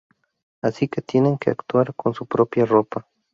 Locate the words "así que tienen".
0.63-1.37